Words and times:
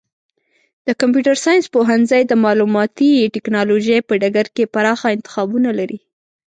د 0.87 0.89
کمپیوټر 1.01 1.35
ساینس 1.45 1.65
پوهنځی 1.75 2.21
د 2.25 2.33
معلوماتي 2.43 3.11
ټکنالوژۍ 3.35 3.99
په 4.07 4.13
ډګر 4.21 4.47
کې 4.55 4.71
پراخه 4.73 5.07
انتخابونه 5.15 5.69
لري. 5.79 5.99